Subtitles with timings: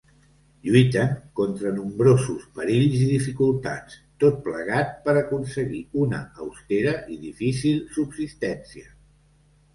[0.67, 8.91] Lluiten contra nombrosos perills i dificultats, tot plegat per aconseguir una austera i difícil subsistència.